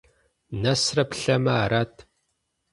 [0.61, 1.93] Нэсрэ плъэмэ- арат.